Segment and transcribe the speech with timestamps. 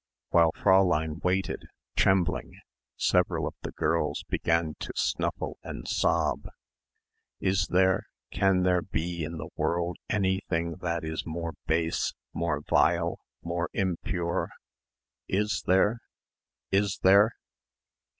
[0.29, 1.63] While Fräulein waited,
[1.95, 2.59] trembling,
[2.97, 6.47] several of the girls began to snuffle and sob.
[7.39, 13.19] "Is there, can there be in the world anything that is more base, more vile,
[13.43, 14.49] more impure?
[15.27, 16.01] Is there?
[16.71, 17.35] Is there?"